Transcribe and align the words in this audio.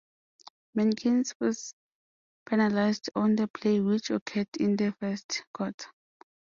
Mankins 0.73 1.35
was 1.39 1.75
penalized 2.47 3.11
on 3.13 3.35
the 3.35 3.47
play 3.47 3.79
which 3.81 4.09
occurred 4.09 4.49
in 4.59 4.75
the 4.75 4.91
first 4.99 5.43
quarter. 5.53 5.89